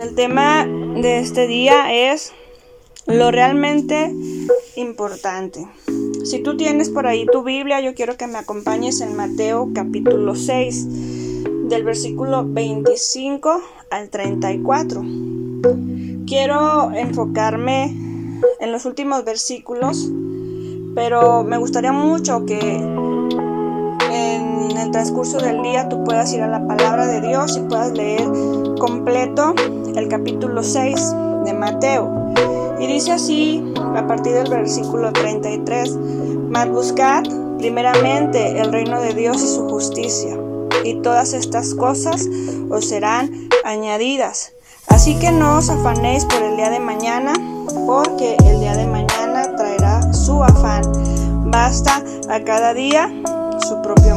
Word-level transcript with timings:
El 0.00 0.14
tema 0.14 0.64
de 0.64 1.18
este 1.18 1.48
día 1.48 1.92
es 1.92 2.32
lo 3.06 3.32
realmente 3.32 4.14
importante. 4.76 5.66
Si 6.24 6.38
tú 6.38 6.56
tienes 6.56 6.88
por 6.88 7.08
ahí 7.08 7.26
tu 7.26 7.42
Biblia, 7.42 7.80
yo 7.80 7.94
quiero 7.94 8.16
que 8.16 8.28
me 8.28 8.38
acompañes 8.38 9.00
en 9.00 9.16
Mateo 9.16 9.70
capítulo 9.74 10.36
6, 10.36 11.68
del 11.68 11.82
versículo 11.82 12.44
25 12.46 13.60
al 13.90 14.08
34. 14.08 15.02
Quiero 16.28 16.92
enfocarme 16.92 17.86
en 18.60 18.70
los 18.70 18.84
últimos 18.84 19.24
versículos, 19.24 20.08
pero 20.94 21.42
me 21.42 21.58
gustaría 21.58 21.92
mucho 21.92 22.46
que 22.46 22.97
el 24.88 24.92
transcurso 24.92 25.36
del 25.36 25.60
día 25.60 25.86
tú 25.86 26.02
puedas 26.02 26.32
ir 26.32 26.40
a 26.40 26.48
la 26.48 26.66
palabra 26.66 27.06
de 27.06 27.20
Dios 27.20 27.58
y 27.58 27.60
puedas 27.60 27.92
leer 27.92 28.26
completo 28.80 29.54
el 29.94 30.08
capítulo 30.08 30.62
6 30.62 31.14
de 31.44 31.52
Mateo. 31.52 32.32
Y 32.80 32.86
dice 32.86 33.12
así 33.12 33.62
a 33.94 34.06
partir 34.06 34.32
del 34.32 34.48
versículo 34.48 35.12
33, 35.12 35.94
mas 36.48 36.70
buscad 36.70 37.22
primeramente 37.58 38.58
el 38.58 38.72
reino 38.72 38.98
de 39.02 39.12
Dios 39.12 39.42
y 39.42 39.48
su 39.48 39.68
justicia, 39.68 40.38
y 40.84 40.94
todas 41.02 41.34
estas 41.34 41.74
cosas 41.74 42.26
os 42.70 42.88
serán 42.88 43.30
añadidas. 43.66 44.52
Así 44.86 45.18
que 45.18 45.30
no 45.32 45.58
os 45.58 45.68
afanéis 45.68 46.24
por 46.24 46.42
el 46.42 46.56
día 46.56 46.70
de 46.70 46.80
mañana, 46.80 47.34
porque 47.84 48.36
el 48.46 48.60
día 48.60 48.74
de 48.74 48.86
mañana 48.86 49.54
traerá 49.54 50.14
su 50.14 50.42
afán. 50.42 50.80
Basta 51.50 52.02
a 52.30 52.42
cada 52.42 52.72
día 52.72 53.12
su 53.68 53.82
propio 53.82 54.16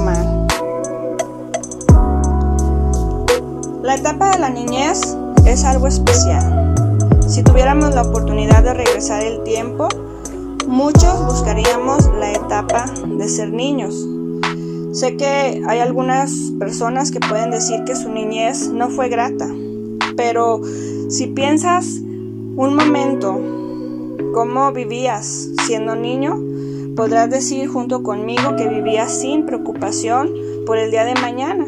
La 3.91 3.97
etapa 3.97 4.31
de 4.31 4.39
la 4.39 4.49
niñez 4.49 5.17
es 5.45 5.65
algo 5.65 5.85
especial. 5.85 6.73
Si 7.27 7.43
tuviéramos 7.43 7.93
la 7.93 8.03
oportunidad 8.03 8.63
de 8.63 8.73
regresar 8.73 9.21
el 9.21 9.43
tiempo, 9.43 9.89
muchos 10.65 11.25
buscaríamos 11.25 12.09
la 12.17 12.31
etapa 12.31 12.85
de 12.85 13.27
ser 13.27 13.51
niños. 13.51 14.07
Sé 14.93 15.17
que 15.17 15.61
hay 15.67 15.79
algunas 15.79 16.53
personas 16.57 17.11
que 17.11 17.19
pueden 17.19 17.51
decir 17.51 17.83
que 17.83 17.97
su 17.97 18.07
niñez 18.07 18.69
no 18.69 18.89
fue 18.89 19.09
grata, 19.09 19.49
pero 20.15 20.61
si 21.09 21.27
piensas 21.27 21.97
un 21.97 22.75
momento 22.77 23.41
cómo 24.33 24.71
vivías 24.71 25.49
siendo 25.65 25.97
niño, 25.97 26.41
podrás 26.95 27.29
decir 27.29 27.67
junto 27.67 28.03
conmigo 28.03 28.55
que 28.55 28.69
vivías 28.69 29.11
sin 29.11 29.45
preocupación 29.45 30.31
por 30.65 30.77
el 30.77 30.91
día 30.91 31.03
de 31.03 31.15
mañana. 31.15 31.65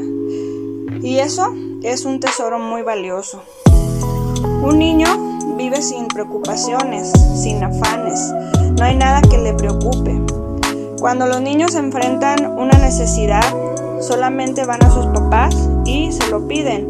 Y 1.01 1.17
eso 1.17 1.53
es 1.83 2.05
un 2.05 2.19
tesoro 2.19 2.59
muy 2.59 2.81
valioso. 2.81 3.43
Un 4.61 4.79
niño 4.79 5.07
vive 5.57 5.81
sin 5.81 6.07
preocupaciones, 6.07 7.11
sin 7.35 7.61
afanes, 7.61 8.33
no 8.79 8.85
hay 8.85 8.95
nada 8.95 9.21
que 9.21 9.37
le 9.37 9.53
preocupe. 9.53 10.21
Cuando 10.99 11.27
los 11.27 11.41
niños 11.41 11.75
enfrentan 11.75 12.57
una 12.57 12.77
necesidad, 12.77 13.43
solamente 13.99 14.65
van 14.65 14.83
a 14.83 14.89
sus 14.89 15.07
papás 15.07 15.55
y 15.85 16.11
se 16.13 16.29
lo 16.29 16.47
piden. 16.47 16.87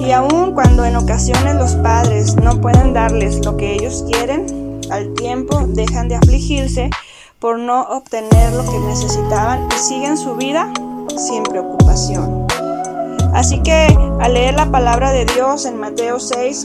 Y 0.00 0.10
aun 0.10 0.52
cuando 0.52 0.84
en 0.84 0.96
ocasiones 0.96 1.54
los 1.54 1.76
padres 1.76 2.34
no 2.36 2.60
pueden 2.60 2.92
darles 2.92 3.44
lo 3.44 3.56
que 3.56 3.74
ellos 3.74 4.04
quieren, 4.10 4.80
al 4.90 5.14
tiempo 5.14 5.60
dejan 5.68 6.08
de 6.08 6.16
afligirse 6.16 6.90
por 7.38 7.58
no 7.58 7.82
obtener 7.82 8.52
lo 8.52 8.64
que 8.64 8.78
necesitaban 8.80 9.68
y 9.70 9.78
siguen 9.78 10.16
su 10.16 10.34
vida 10.34 10.72
sin 11.16 11.44
preocupación. 11.44 12.47
Así 13.32 13.60
que 13.62 13.96
al 14.20 14.34
leer 14.34 14.54
la 14.54 14.70
palabra 14.70 15.12
de 15.12 15.24
Dios 15.24 15.64
en 15.66 15.78
Mateo 15.78 16.18
6, 16.18 16.64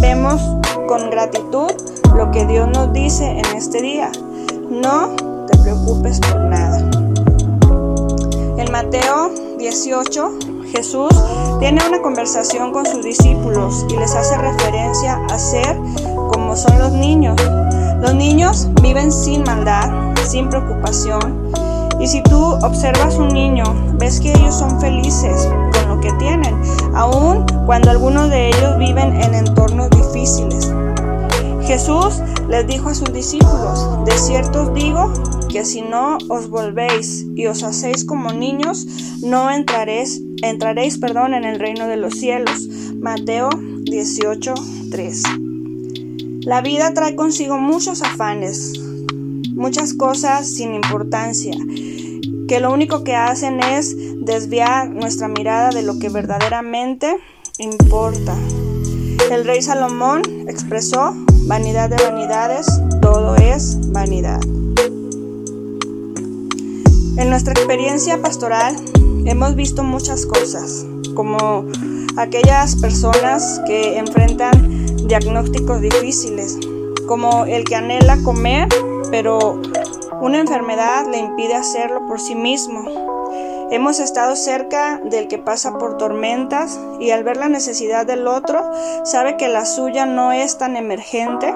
vemos 0.00 0.40
con 0.88 1.10
gratitud 1.10 1.72
lo 2.14 2.30
que 2.30 2.46
Dios 2.46 2.68
nos 2.68 2.92
dice 2.92 3.24
en 3.24 3.46
este 3.56 3.82
día. 3.82 4.10
No 4.70 5.10
te 5.46 5.56
preocupes 5.58 6.20
por 6.20 6.40
nada. 6.40 6.78
En 8.58 8.72
Mateo 8.72 9.30
18, 9.58 10.38
Jesús 10.72 11.10
tiene 11.60 11.80
una 11.86 12.02
conversación 12.02 12.72
con 12.72 12.84
sus 12.84 13.02
discípulos 13.02 13.86
y 13.88 13.96
les 13.96 14.14
hace 14.14 14.36
referencia 14.36 15.20
a 15.30 15.38
ser 15.38 15.76
como 16.32 16.56
son 16.56 16.78
los 16.78 16.92
niños. 16.92 17.36
Los 18.00 18.14
niños 18.14 18.68
viven 18.82 19.10
sin 19.10 19.42
maldad, 19.44 19.90
sin 20.26 20.48
preocupación. 20.48 21.50
Y 21.98 22.06
si 22.06 22.22
tú 22.22 22.42
observas 22.62 23.16
un 23.16 23.28
niño, 23.28 23.64
ves 23.98 24.20
que 24.20 24.30
ellos 24.30 24.54
son 24.54 24.78
felices, 24.80 25.48
que 26.00 26.12
tienen, 26.14 26.54
aun 26.94 27.46
cuando 27.64 27.90
algunos 27.90 28.28
de 28.30 28.48
ellos 28.48 28.78
viven 28.78 29.20
en 29.22 29.34
entornos 29.34 29.88
difíciles. 29.90 30.72
Jesús 31.64 32.20
les 32.48 32.66
dijo 32.66 32.88
a 32.88 32.94
sus 32.94 33.12
discípulos, 33.12 34.04
de 34.04 34.12
cierto 34.18 34.62
os 34.62 34.74
digo 34.74 35.12
que 35.48 35.64
si 35.64 35.82
no 35.82 36.18
os 36.28 36.48
volvéis 36.48 37.26
y 37.34 37.46
os 37.46 37.62
hacéis 37.62 38.04
como 38.04 38.32
niños, 38.32 38.86
no 39.22 39.50
entraréis, 39.50 40.22
entraréis 40.42 40.98
perdón, 40.98 41.34
en 41.34 41.44
el 41.44 41.58
reino 41.58 41.88
de 41.88 41.96
los 41.96 42.14
cielos. 42.14 42.68
Mateo 43.00 43.48
18, 43.82 44.54
3. 44.90 45.22
La 46.42 46.60
vida 46.60 46.92
trae 46.94 47.16
consigo 47.16 47.58
muchos 47.58 48.02
afanes, 48.02 48.72
muchas 49.54 49.94
cosas 49.94 50.46
sin 50.48 50.74
importancia 50.74 51.54
que 52.46 52.60
lo 52.60 52.72
único 52.72 53.04
que 53.04 53.14
hacen 53.14 53.60
es 53.60 53.96
desviar 54.26 54.90
nuestra 54.90 55.28
mirada 55.28 55.70
de 55.70 55.82
lo 55.82 55.98
que 55.98 56.08
verdaderamente 56.08 57.16
importa. 57.58 58.34
El 59.30 59.44
rey 59.44 59.62
Salomón 59.62 60.22
expresó, 60.48 61.14
vanidad 61.46 61.88
de 61.88 61.96
vanidades, 62.02 62.66
todo 63.00 63.36
es 63.36 63.92
vanidad. 63.92 64.40
En 67.16 67.30
nuestra 67.30 67.52
experiencia 67.52 68.20
pastoral 68.20 68.76
hemos 69.24 69.54
visto 69.54 69.84
muchas 69.84 70.26
cosas, 70.26 70.84
como 71.14 71.64
aquellas 72.16 72.76
personas 72.76 73.60
que 73.66 73.96
enfrentan 73.96 75.06
diagnósticos 75.06 75.80
difíciles, 75.80 76.58
como 77.06 77.46
el 77.46 77.64
que 77.64 77.76
anhela 77.76 78.18
comer, 78.24 78.68
pero 79.10 79.62
una 80.20 80.40
enfermedad 80.40 81.06
le 81.10 81.18
impide 81.18 81.54
hacerlo 81.54 82.06
por 82.06 82.20
sí 82.20 82.34
mismo. 82.34 83.05
Hemos 83.68 83.98
estado 83.98 84.36
cerca 84.36 85.00
del 85.02 85.26
que 85.26 85.38
pasa 85.38 85.76
por 85.76 85.96
tormentas 85.96 86.78
y 87.00 87.10
al 87.10 87.24
ver 87.24 87.36
la 87.36 87.48
necesidad 87.48 88.06
del 88.06 88.28
otro 88.28 88.70
sabe 89.02 89.36
que 89.36 89.48
la 89.48 89.66
suya 89.66 90.06
no 90.06 90.30
es 90.30 90.56
tan 90.56 90.76
emergente. 90.76 91.52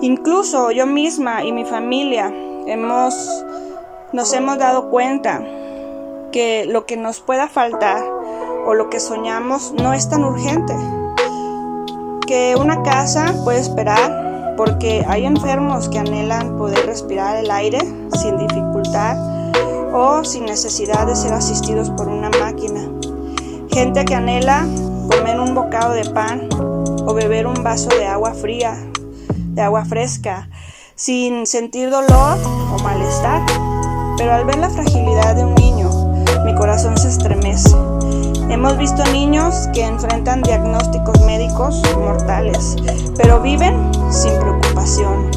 Incluso 0.00 0.70
yo 0.70 0.86
misma 0.86 1.44
y 1.44 1.52
mi 1.52 1.66
familia 1.66 2.32
hemos, 2.66 3.44
nos 4.14 4.32
hemos 4.32 4.56
dado 4.56 4.88
cuenta 4.88 5.42
que 6.32 6.64
lo 6.64 6.86
que 6.86 6.96
nos 6.96 7.20
pueda 7.20 7.48
faltar 7.48 8.02
o 8.64 8.72
lo 8.72 8.88
que 8.88 8.98
soñamos 8.98 9.74
no 9.74 9.92
es 9.92 10.08
tan 10.08 10.24
urgente. 10.24 10.74
Que 12.26 12.56
una 12.58 12.82
casa 12.82 13.34
puede 13.44 13.58
esperar 13.58 14.54
porque 14.56 15.04
hay 15.06 15.26
enfermos 15.26 15.90
que 15.90 15.98
anhelan 15.98 16.56
poder 16.56 16.86
respirar 16.86 17.36
el 17.36 17.50
aire 17.50 17.80
sin 18.14 18.38
dificultad 18.38 19.33
o 19.96 20.24
sin 20.24 20.44
necesidad 20.44 21.06
de 21.06 21.14
ser 21.14 21.32
asistidos 21.32 21.88
por 21.90 22.08
una 22.08 22.28
máquina. 22.40 22.80
Gente 23.70 24.04
que 24.04 24.16
anhela 24.16 24.66
comer 25.08 25.38
un 25.38 25.54
bocado 25.54 25.92
de 25.92 26.04
pan 26.10 26.48
o 27.06 27.14
beber 27.14 27.46
un 27.46 27.62
vaso 27.62 27.88
de 27.90 28.04
agua 28.04 28.34
fría, 28.34 28.76
de 29.54 29.62
agua 29.62 29.84
fresca, 29.84 30.48
sin 30.96 31.46
sentir 31.46 31.90
dolor 31.90 32.38
o 32.72 32.82
malestar. 32.82 33.40
Pero 34.18 34.32
al 34.32 34.44
ver 34.44 34.58
la 34.58 34.68
fragilidad 34.70 35.36
de 35.36 35.44
un 35.44 35.54
niño, 35.54 35.90
mi 36.44 36.54
corazón 36.56 36.98
se 36.98 37.08
estremece. 37.08 37.76
Hemos 38.50 38.76
visto 38.76 39.04
niños 39.12 39.68
que 39.72 39.86
enfrentan 39.86 40.42
diagnósticos 40.42 41.20
médicos 41.20 41.80
mortales, 41.96 42.76
pero 43.16 43.40
viven 43.40 43.92
sin 44.10 44.32
preocupación. 44.40 45.30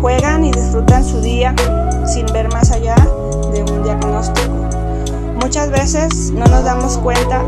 Juegan 0.00 0.44
y 0.44 0.50
disfrutan 0.50 1.04
su 1.04 1.20
día 1.20 1.54
sin 2.06 2.26
ver 2.26 2.52
más 2.52 2.72
allá 2.72 2.96
de 3.52 3.62
un 3.62 3.82
diagnóstico. 3.82 4.54
Muchas 5.40 5.70
veces 5.70 6.30
no 6.32 6.46
nos 6.46 6.64
damos 6.64 6.98
cuenta 6.98 7.42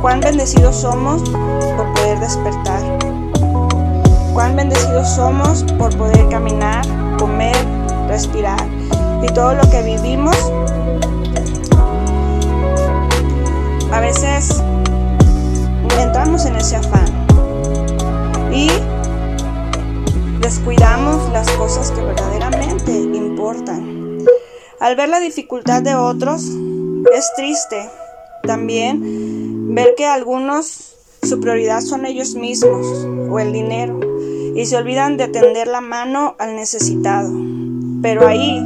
cuán 0.00 0.20
bendecidos 0.20 0.76
somos 0.76 1.22
por 1.76 1.92
poder 1.94 2.20
despertar. 2.20 2.82
Cuán 4.32 4.56
bendecidos 4.56 5.08
somos 5.08 5.64
por 5.78 5.96
poder 5.96 6.28
caminar, 6.28 6.84
comer, 7.18 7.56
respirar 8.08 8.66
y 9.22 9.26
todo 9.32 9.54
lo 9.54 9.68
que 9.70 9.82
vivimos 9.82 10.36
a 13.92 14.00
veces 14.00 14.62
entramos 16.00 16.46
en 16.46 16.56
ese 16.56 16.76
afán 16.76 17.06
y 18.50 18.68
descuidamos 20.40 21.30
las 21.32 21.50
cosas 21.52 21.90
que 21.90 22.00
verdaderamente 22.00 22.92
importan. 22.92 24.01
Al 24.82 24.96
ver 24.96 25.08
la 25.08 25.20
dificultad 25.20 25.80
de 25.80 25.94
otros, 25.94 26.42
es 27.16 27.32
triste 27.36 27.88
también 28.42 29.72
ver 29.76 29.94
que 29.96 30.06
algunos 30.06 30.96
Su 31.22 31.38
prioridad 31.38 31.82
son 31.82 32.04
ellos 32.04 32.34
mismos 32.34 32.84
o 33.30 33.38
el 33.38 33.52
dinero 33.52 34.00
y 34.56 34.66
se 34.66 34.76
olvidan 34.76 35.16
de 35.16 35.28
tender 35.28 35.68
la 35.68 35.80
mano 35.80 36.34
al 36.40 36.56
necesitado. 36.56 37.30
Pero 38.02 38.26
ahí 38.26 38.60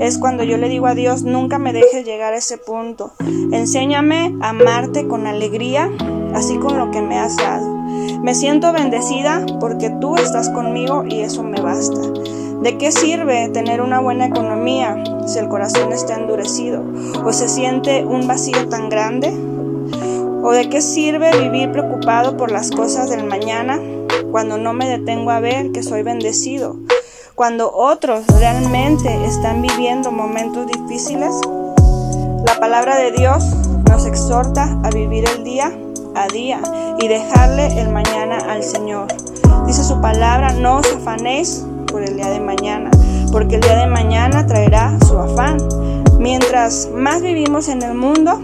es 0.00 0.18
cuando 0.18 0.44
yo 0.44 0.58
le 0.58 0.68
digo 0.68 0.86
a 0.86 0.94
Dios, 0.94 1.22
nunca 1.22 1.58
me 1.58 1.72
dejes 1.72 2.04
llegar 2.04 2.34
a 2.34 2.36
ese 2.36 2.58
punto. 2.58 3.12
Enséñame 3.50 4.36
a 4.42 4.50
amarte 4.50 5.08
con 5.08 5.26
alegría, 5.26 5.90
así 6.34 6.58
con 6.58 6.76
lo 6.76 6.90
que 6.90 7.00
me 7.00 7.18
has 7.18 7.38
dado. 7.38 7.74
Me 8.22 8.34
siento 8.34 8.70
bendecida 8.74 9.46
porque 9.60 9.88
tú 9.88 10.16
estás 10.16 10.50
conmigo 10.50 11.04
y 11.08 11.20
eso 11.20 11.42
me 11.42 11.58
basta. 11.58 11.98
¿De 12.64 12.78
qué 12.78 12.92
sirve 12.92 13.50
tener 13.50 13.82
una 13.82 14.00
buena 14.00 14.24
economía 14.24 14.96
si 15.26 15.38
el 15.38 15.50
corazón 15.50 15.92
está 15.92 16.14
endurecido 16.14 16.82
o 17.22 17.30
se 17.30 17.46
siente 17.46 18.06
un 18.06 18.26
vacío 18.26 18.70
tan 18.70 18.88
grande? 18.88 19.28
¿O 20.42 20.50
de 20.50 20.70
qué 20.70 20.80
sirve 20.80 21.30
vivir 21.38 21.70
preocupado 21.72 22.38
por 22.38 22.50
las 22.50 22.70
cosas 22.70 23.10
del 23.10 23.24
mañana 23.24 23.78
cuando 24.30 24.56
no 24.56 24.72
me 24.72 24.88
detengo 24.88 25.30
a 25.30 25.40
ver 25.40 25.72
que 25.72 25.82
soy 25.82 26.02
bendecido? 26.04 26.78
Cuando 27.34 27.70
otros 27.70 28.26
realmente 28.28 29.14
están 29.26 29.60
viviendo 29.60 30.10
momentos 30.10 30.66
difíciles, 30.66 31.38
la 32.46 32.58
palabra 32.58 32.96
de 32.96 33.12
Dios 33.12 33.44
nos 33.90 34.06
exhorta 34.06 34.80
a 34.82 34.88
vivir 34.88 35.26
el 35.36 35.44
día 35.44 35.70
a 36.14 36.28
día 36.28 36.62
y 36.98 37.08
dejarle 37.08 37.78
el 37.78 37.90
mañana 37.90 38.38
al 38.38 38.62
Señor. 38.62 39.08
Dice 39.66 39.84
su 39.84 40.00
palabra, 40.00 40.54
no 40.54 40.78
os 40.78 40.90
afanéis 40.94 41.66
por 41.94 42.02
el 42.02 42.16
día 42.16 42.28
de 42.28 42.40
mañana, 42.40 42.90
porque 43.30 43.54
el 43.54 43.60
día 43.60 43.76
de 43.76 43.86
mañana 43.86 44.44
traerá 44.48 44.98
su 45.06 45.16
afán. 45.16 45.58
Mientras 46.18 46.90
más 46.92 47.22
vivimos 47.22 47.68
en 47.68 47.82
el 47.82 47.94
mundo, 47.94 48.40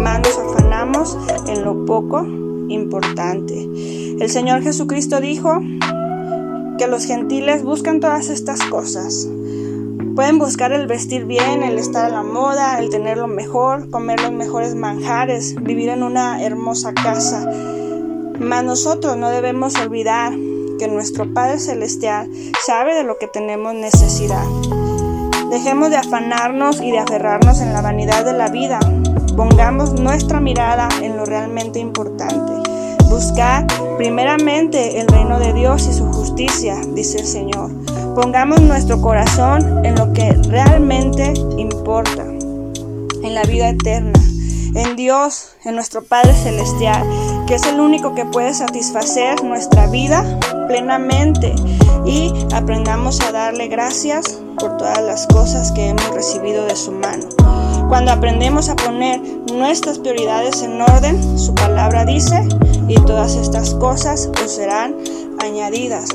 más 0.00 0.18
nos 0.18 0.36
afanamos 0.36 1.16
en 1.46 1.64
lo 1.64 1.84
poco 1.86 2.26
importante. 2.68 3.68
El 4.18 4.28
Señor 4.28 4.64
Jesucristo 4.64 5.20
dijo 5.20 5.60
que 6.76 6.88
los 6.88 7.04
gentiles 7.04 7.62
buscan 7.62 8.00
todas 8.00 8.30
estas 8.30 8.64
cosas. 8.64 9.28
Pueden 10.16 10.40
buscar 10.40 10.72
el 10.72 10.88
vestir 10.88 11.24
bien, 11.24 11.62
el 11.62 11.78
estar 11.78 12.04
a 12.04 12.08
la 12.08 12.24
moda, 12.24 12.80
el 12.80 12.90
tener 12.90 13.16
lo 13.16 13.28
mejor, 13.28 13.90
comer 13.90 14.20
los 14.20 14.32
mejores 14.32 14.74
manjares, 14.74 15.54
vivir 15.62 15.90
en 15.90 16.02
una 16.02 16.42
hermosa 16.42 16.94
casa. 16.94 17.48
Mas 18.40 18.64
nosotros 18.64 19.16
no 19.16 19.30
debemos 19.30 19.76
olvidar 19.76 20.32
que 20.78 20.88
nuestro 20.88 21.32
Padre 21.34 21.58
Celestial 21.58 22.30
sabe 22.64 22.94
de 22.94 23.04
lo 23.04 23.18
que 23.18 23.26
tenemos 23.26 23.74
necesidad. 23.74 24.44
Dejemos 25.50 25.90
de 25.90 25.96
afanarnos 25.96 26.80
y 26.80 26.90
de 26.90 26.98
aferrarnos 26.98 27.60
en 27.60 27.72
la 27.72 27.80
vanidad 27.80 28.24
de 28.24 28.32
la 28.32 28.48
vida. 28.48 28.78
Pongamos 29.36 29.98
nuestra 30.00 30.40
mirada 30.40 30.88
en 31.02 31.16
lo 31.16 31.24
realmente 31.24 31.78
importante. 31.78 32.52
Buscar 33.08 33.66
primeramente 33.96 35.00
el 35.00 35.08
reino 35.08 35.38
de 35.38 35.52
Dios 35.54 35.88
y 35.88 35.94
su 35.94 36.12
justicia, 36.12 36.76
dice 36.94 37.18
el 37.18 37.26
Señor. 37.26 37.70
Pongamos 38.14 38.60
nuestro 38.60 39.00
corazón 39.00 39.84
en 39.84 39.94
lo 39.94 40.12
que 40.12 40.32
realmente 40.48 41.32
importa, 41.56 42.24
en 42.24 43.34
la 43.34 43.42
vida 43.44 43.70
eterna, 43.70 44.20
en 44.74 44.96
Dios, 44.96 45.54
en 45.64 45.74
nuestro 45.74 46.02
Padre 46.04 46.34
Celestial, 46.34 47.02
que 47.48 47.54
es 47.54 47.66
el 47.66 47.80
único 47.80 48.14
que 48.14 48.26
puede 48.26 48.52
satisfacer 48.52 49.42
nuestra 49.42 49.86
vida 49.86 50.22
plenamente 50.68 51.54
y 52.04 52.30
aprendamos 52.52 53.22
a 53.22 53.32
darle 53.32 53.68
gracias 53.68 54.38
por 54.58 54.76
todas 54.76 55.00
las 55.02 55.26
cosas 55.28 55.72
que 55.72 55.88
hemos 55.88 56.10
recibido 56.10 56.66
de 56.66 56.76
su 56.76 56.92
mano. 56.92 57.24
Cuando 57.88 58.12
aprendemos 58.12 58.68
a 58.68 58.76
poner 58.76 59.22
nuestras 59.50 59.98
prioridades 59.98 60.62
en 60.62 60.82
orden, 60.82 61.38
su 61.38 61.54
palabra 61.54 62.04
dice, 62.04 62.46
y 62.86 62.96
todas 62.96 63.34
estas 63.34 63.74
cosas 63.76 64.30
os 64.44 64.52
serán 64.52 64.94
añadidas. 65.38 66.10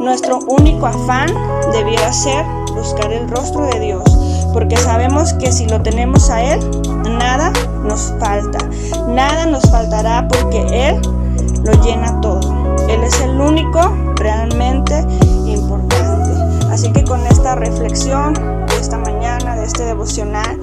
Nuestro 0.00 0.38
único 0.48 0.86
afán 0.86 1.28
debiera 1.72 2.10
ser 2.14 2.42
buscar 2.74 3.12
el 3.12 3.28
rostro 3.28 3.66
de 3.66 3.80
Dios, 3.80 4.02
porque 4.52 4.76
sabemos 4.76 5.32
que 5.34 5.52
si 5.52 5.66
lo 5.66 5.82
tenemos 5.82 6.30
a 6.30 6.42
Él, 6.42 6.60
nada 7.04 7.52
nos 7.84 8.14
falta, 8.18 8.58
nada 9.08 9.46
nos 9.46 9.62
faltará 9.70 10.28
porque 10.28 10.88
Él 10.88 11.00
lo 11.64 11.72
llena 11.84 12.20
todo. 12.20 12.76
Él 12.88 13.02
es 13.02 13.20
el 13.20 13.40
único 13.40 13.80
realmente 14.16 15.04
importante. 15.46 16.30
Así 16.70 16.90
que 16.92 17.04
con 17.04 17.26
esta 17.26 17.54
reflexión 17.54 18.34
de 18.34 18.76
esta 18.80 18.98
mañana, 18.98 19.56
de 19.56 19.66
este 19.66 19.84
devocional, 19.84 20.58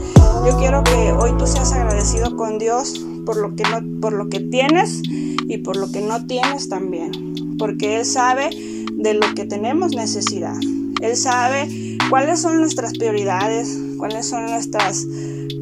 yo 0.45 0.57
quiero 0.57 0.83
que 0.83 1.11
hoy 1.11 1.31
tú 1.37 1.45
seas 1.45 1.71
agradecido 1.73 2.35
con 2.35 2.57
Dios 2.57 2.93
por 3.25 3.37
lo 3.37 3.55
que 3.55 3.63
no, 3.63 3.81
por 4.01 4.13
lo 4.13 4.29
que 4.29 4.39
tienes 4.39 5.01
y 5.47 5.59
por 5.59 5.77
lo 5.77 5.91
que 5.91 6.01
no 6.01 6.25
tienes 6.25 6.69
también, 6.69 7.11
porque 7.57 7.97
él 7.97 8.05
sabe 8.05 8.49
de 8.93 9.13
lo 9.13 9.33
que 9.35 9.45
tenemos 9.45 9.95
necesidad. 9.95 10.55
Él 11.01 11.15
sabe 11.15 11.67
cuáles 12.09 12.41
son 12.41 12.57
nuestras 12.57 12.93
prioridades, 12.93 13.77
cuáles 13.97 14.27
son 14.27 14.47
nuestras 14.47 15.05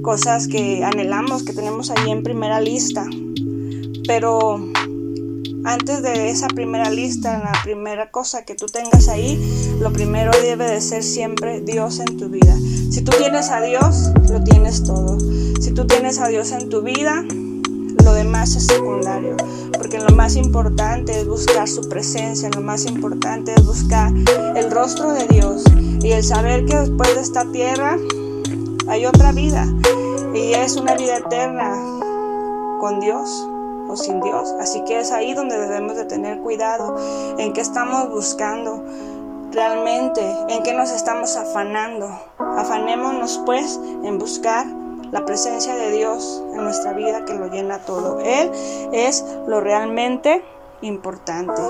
cosas 0.01 0.47
que 0.47 0.83
anhelamos, 0.83 1.43
que 1.43 1.53
tenemos 1.53 1.89
ahí 1.89 2.11
en 2.11 2.23
primera 2.23 2.61
lista. 2.61 3.05
Pero 4.07 4.57
antes 5.65 6.01
de 6.01 6.29
esa 6.29 6.47
primera 6.47 6.89
lista, 6.89 7.39
la 7.39 7.51
primera 7.63 8.09
cosa 8.09 8.45
que 8.45 8.55
tú 8.55 8.67
tengas 8.67 9.09
ahí, 9.09 9.37
lo 9.79 9.91
primero 9.91 10.31
debe 10.41 10.69
de 10.69 10.79
ser 10.79 11.03
siempre 11.03 11.59
Dios 11.61 11.99
en 11.99 12.17
tu 12.17 12.29
vida. 12.29 12.55
Si 12.89 13.01
tú 13.01 13.11
tienes 13.17 13.49
a 13.49 13.61
Dios, 13.61 14.11
lo 14.29 14.41
tienes 14.43 14.83
todo. 14.83 15.19
Si 15.59 15.71
tú 15.71 15.85
tienes 15.85 16.19
a 16.19 16.29
Dios 16.29 16.51
en 16.53 16.69
tu 16.69 16.81
vida, 16.81 17.25
lo 18.03 18.13
demás 18.13 18.55
es 18.55 18.67
secundario, 18.67 19.35
porque 19.73 19.99
lo 19.99 20.15
más 20.15 20.37
importante 20.37 21.19
es 21.19 21.27
buscar 21.27 21.67
su 21.67 21.81
presencia, 21.89 22.49
lo 22.55 22.61
más 22.61 22.85
importante 22.85 23.53
es 23.53 23.65
buscar 23.65 24.13
el 24.55 24.71
rostro 24.71 25.11
de 25.11 25.27
Dios 25.27 25.63
y 26.07 26.13
el 26.13 26.23
saber 26.23 26.63
que 26.63 26.73
después 26.73 27.15
de 27.15 27.21
esta 27.21 27.43
tierra 27.51 27.97
hay 28.87 29.05
otra 29.05 29.33
vida 29.33 29.67
y 30.33 30.53
es 30.53 30.77
una 30.77 30.95
vida 30.95 31.17
eterna 31.17 31.73
con 32.79 33.01
Dios 33.01 33.45
o 33.89 33.97
sin 33.97 34.21
Dios. 34.21 34.55
Así 34.61 34.81
que 34.85 35.01
es 35.01 35.11
ahí 35.11 35.33
donde 35.33 35.59
debemos 35.59 35.97
de 35.97 36.05
tener 36.05 36.39
cuidado 36.39 36.95
en 37.37 37.51
qué 37.51 37.59
estamos 37.59 38.09
buscando 38.09 38.81
realmente, 39.51 40.21
en 40.47 40.63
qué 40.63 40.73
nos 40.73 40.91
estamos 40.91 41.35
afanando. 41.35 42.07
Afanémonos 42.39 43.41
pues 43.45 43.77
en 44.05 44.17
buscar 44.17 44.65
la 45.11 45.25
presencia 45.25 45.75
de 45.75 45.91
Dios 45.91 46.41
en 46.53 46.63
nuestra 46.63 46.93
vida 46.93 47.25
que 47.25 47.33
lo 47.33 47.47
llena 47.47 47.79
todo. 47.79 48.21
Él 48.21 48.49
es 48.93 49.25
lo 49.45 49.59
realmente 49.59 50.41
importante. 50.79 51.61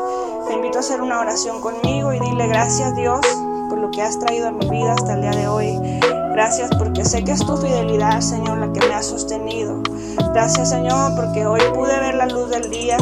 Te 0.48 0.54
invito 0.54 0.78
a 0.78 0.82
hacer 0.82 1.02
una 1.02 1.22
oración 1.22 1.60
conmigo 1.60 2.14
y 2.14 2.20
dile 2.20 2.46
gracias 2.46 2.96
Dios 2.96 3.22
por 3.70 3.80
lo 3.80 3.92
que 3.92 4.02
has 4.02 4.20
traído 4.20 4.48
a 4.48 4.52
mi 4.52 4.68
vida 4.70 4.94
hasta 4.94 5.14
el 5.14 5.22
día 5.22 5.32
de 5.32 5.48
hoy. 5.48 5.80
Gracias 6.32 6.70
porque 6.78 7.04
sé 7.04 7.24
que 7.24 7.32
es 7.32 7.46
tu 7.46 7.58
fidelidad, 7.58 8.22
Señor, 8.22 8.60
la 8.60 8.72
que 8.72 8.86
me 8.88 8.94
ha 8.94 9.02
sostenido. 9.02 9.82
Gracias, 10.34 10.70
Señor, 10.70 11.16
porque 11.16 11.48
hoy 11.48 11.62
pude 11.74 12.00
ver 12.00 12.16
la 12.16 12.28
luz 12.28 12.50
del 12.50 12.70
día. 12.70 12.98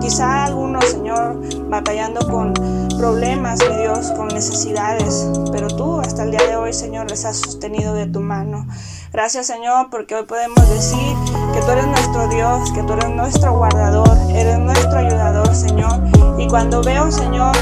Quizá 0.00 0.44
algunos, 0.44 0.84
Señor, 0.86 1.38
batallando 1.68 2.26
con 2.30 2.54
problemas, 2.96 3.60
mi 3.68 3.76
Dios, 3.76 4.10
con 4.12 4.28
necesidades, 4.28 5.28
pero 5.52 5.68
tú 5.68 6.00
hasta 6.00 6.24
el 6.24 6.30
día 6.30 6.46
de 6.46 6.56
hoy, 6.56 6.72
Señor, 6.72 7.10
les 7.10 7.24
has 7.24 7.36
sostenido 7.36 7.94
de 7.94 8.06
tu 8.06 8.20
mano. 8.20 8.66
Gracias, 9.12 9.46
Señor, 9.46 9.88
porque 9.90 10.14
hoy 10.14 10.24
podemos 10.24 10.68
decir 10.70 11.14
que 11.52 11.60
tú 11.60 11.70
eres 11.72 11.86
nuestro 11.86 12.28
Dios, 12.28 12.70
que 12.72 12.82
tú 12.82 12.92
eres 12.92 13.10
nuestro 13.10 13.56
guardador, 13.56 14.16
eres 14.30 14.58
nuestro 14.58 14.98
ayudador, 14.98 15.54
Señor. 15.54 16.00
Y 16.38 16.46
cuando 16.48 16.82
veo, 16.82 17.10
Señor, 17.10 17.54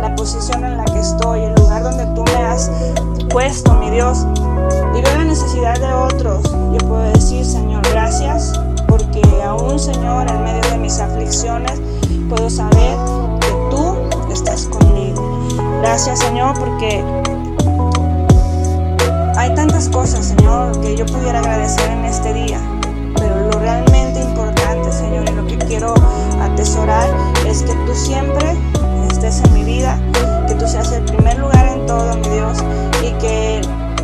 la 0.00 0.14
posición 0.16 0.64
en 0.64 0.78
la 0.78 0.84
que 0.84 1.00
estoy, 1.00 1.42
el 1.42 1.54
donde 1.84 2.06
tú 2.14 2.24
me 2.24 2.42
has 2.42 2.70
puesto, 3.28 3.74
mi 3.74 3.90
Dios, 3.90 4.26
y 4.94 5.02
veo 5.02 5.16
la 5.18 5.24
necesidad 5.24 5.78
de 5.78 5.92
otros, 5.92 6.42
yo 6.72 6.78
puedo 6.88 7.02
decir, 7.12 7.44
Señor, 7.44 7.82
gracias, 7.92 8.58
porque 8.88 9.20
aún, 9.44 9.78
Señor, 9.78 10.30
en 10.30 10.42
medio 10.44 10.62
de 10.70 10.78
mis 10.78 10.98
aflicciones, 10.98 11.78
puedo 12.30 12.48
saber 12.48 12.96
que 13.40 13.48
tú 13.70 13.96
estás 14.32 14.64
conmigo. 14.64 15.46
Gracias, 15.82 16.20
Señor, 16.20 16.58
porque 16.58 17.04
hay 19.36 19.54
tantas 19.54 19.90
cosas, 19.90 20.24
Señor, 20.24 20.80
que 20.80 20.96
yo 20.96 21.04
pudiera 21.04 21.40
agradecer 21.40 21.90
en 21.90 22.06
este 22.06 22.32
día, 22.32 22.60
pero 23.16 23.50
lo 23.50 23.58
realmente 23.58 24.22
importante, 24.22 24.90
Señor, 24.90 25.28
y 25.28 25.32
lo 25.32 25.46
que 25.46 25.58
quiero 25.58 25.92
atesorar 26.40 27.10
es 27.46 27.62
que 27.62 27.74
tú 27.86 27.94
siempre 27.94 28.56
todo, 31.94 32.16
mi 32.16 32.28
Dios, 32.28 32.58
y 33.02 33.12
que 33.20 33.60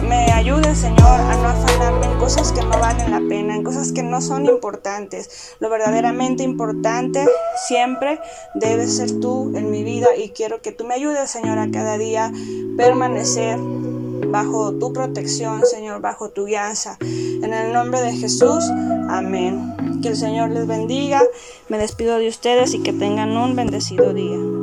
me 0.08 0.30
ayudes, 0.32 0.78
Señor, 0.78 1.00
a 1.02 1.36
no 1.36 1.48
afanarme 1.48 2.06
en 2.06 2.18
cosas 2.18 2.52
que 2.52 2.62
no 2.62 2.78
valen 2.78 3.10
la 3.10 3.20
pena, 3.28 3.56
en 3.56 3.64
cosas 3.64 3.90
que 3.90 4.04
no 4.04 4.20
son 4.20 4.46
importantes. 4.46 5.56
Lo 5.58 5.68
verdaderamente 5.70 6.44
importante 6.44 7.26
siempre 7.66 8.20
debe 8.54 8.86
ser 8.86 9.18
tú 9.18 9.52
en 9.56 9.72
mi 9.72 9.82
vida 9.82 10.06
y 10.16 10.30
quiero 10.30 10.62
que 10.62 10.70
tú 10.70 10.84
me 10.84 10.94
ayudes, 10.94 11.30
Señor, 11.30 11.58
a 11.58 11.68
cada 11.72 11.98
día 11.98 12.32
permanecer 12.76 13.58
bajo 13.58 14.72
tu 14.74 14.92
protección, 14.92 15.66
Señor, 15.66 16.00
bajo 16.00 16.30
tu 16.30 16.46
guianza. 16.46 16.96
En 17.00 17.52
el 17.52 17.72
nombre 17.72 18.00
de 18.02 18.12
Jesús, 18.12 18.64
amén. 19.08 19.74
Que 20.00 20.08
el 20.10 20.16
Señor 20.16 20.50
les 20.50 20.66
bendiga. 20.66 21.22
Me 21.68 21.76
despido 21.76 22.18
de 22.18 22.28
ustedes 22.28 22.72
y 22.72 22.82
que 22.82 22.92
tengan 22.92 23.36
un 23.36 23.56
bendecido 23.56 24.14
día. 24.14 24.59